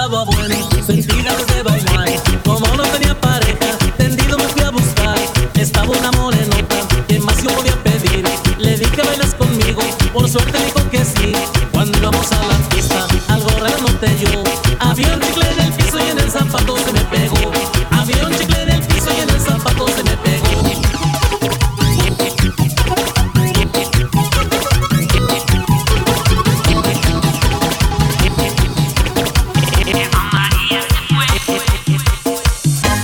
sabor 0.00 0.24
bueno, 0.24 0.54
sentido 0.86 1.32
de 1.54 1.62
bailar. 1.62 2.29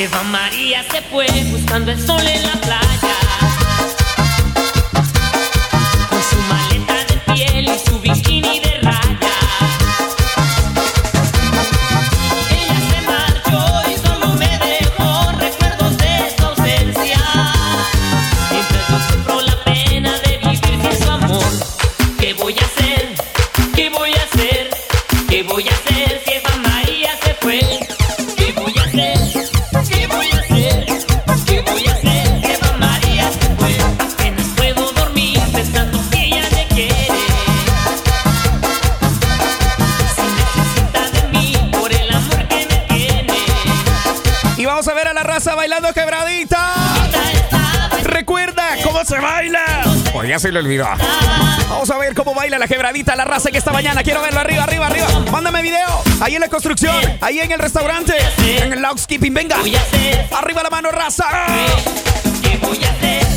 Eva 0.00 0.22
María 0.22 0.82
se 0.90 1.02
fue 1.02 1.26
buscando 1.50 1.90
el 1.92 2.00
sol 2.00 2.26
en 2.26 2.42
la 2.46 2.58
playa. 2.62 3.49
bailando 45.70 45.94
quebradita. 45.94 46.74
Recuerda 48.02 48.76
cómo 48.82 49.04
se 49.04 49.18
baila. 49.18 49.64
Pues 50.12 50.28
ya 50.28 50.40
se 50.40 50.50
le. 50.50 50.78
Vamos 51.68 51.88
a 51.90 51.96
ver 51.96 52.12
cómo 52.14 52.34
baila 52.34 52.58
la 52.58 52.66
quebradita, 52.66 53.14
la 53.14 53.24
raza 53.24 53.52
que 53.52 53.58
esta 53.58 53.70
mañana. 53.70 54.02
Quiero 54.02 54.20
verlo 54.20 54.40
arriba, 54.40 54.64
arriba, 54.64 54.88
arriba. 54.88 55.06
Mándame 55.30 55.62
video. 55.62 56.02
Ahí 56.20 56.34
en 56.34 56.40
la 56.40 56.48
construcción, 56.48 56.96
ahí 57.20 57.38
en 57.38 57.52
el 57.52 57.60
restaurante, 57.60 58.14
en 58.38 58.72
el 58.72 58.84
skipping 58.98 59.32
Venga. 59.32 59.58
Arriba 60.36 60.64
la 60.64 60.70
mano, 60.70 60.90
raza. 60.90 61.26
¿Qué 62.42 62.58
voy 62.60 62.84
a 62.84 62.90
hacer? 62.90 63.29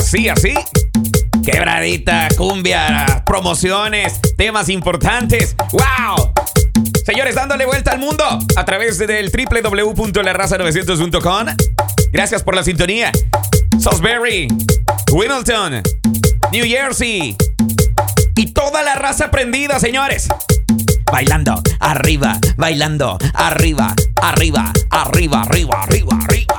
así, 0.09 0.27
así. 0.27 0.53
Quebradita, 1.45 2.29
cumbia, 2.35 3.21
promociones, 3.27 4.19
temas 4.37 4.67
importantes. 4.69 5.55
¡Wow! 5.71 6.33
Señores, 7.05 7.35
dándole 7.35 7.67
vuelta 7.67 7.91
al 7.91 7.99
mundo 7.99 8.25
a 8.55 8.65
través 8.65 8.97
del 8.97 9.31
www.larraza900.com. 9.31 11.45
Gracias 12.11 12.41
por 12.41 12.55
la 12.55 12.63
sintonía. 12.63 13.11
Salisbury, 13.79 14.47
Wimbledon, 15.11 15.83
New 16.51 16.65
Jersey 16.65 17.35
y 18.35 18.47
toda 18.47 18.81
la 18.81 18.95
raza 18.95 19.29
prendida, 19.29 19.79
señores. 19.79 20.27
Bailando, 21.11 21.61
arriba, 21.79 22.39
bailando, 22.57 23.19
arriba, 23.35 23.93
arriba, 24.15 24.73
arriba, 24.91 25.43
arriba, 25.43 25.83
arriba, 25.83 26.17
arriba. 26.23 26.58